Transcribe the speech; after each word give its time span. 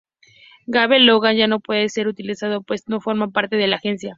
Gabe 0.65 0.99
Logan 0.99 1.35
ya 1.37 1.45
no 1.45 1.59
puede 1.59 1.87
ser 1.89 2.07
utilizado, 2.07 2.63
pues 2.63 2.87
no 2.89 3.01
forma 3.01 3.27
parte 3.29 3.55
de 3.55 3.67
"La 3.67 3.75
Agencia". 3.75 4.09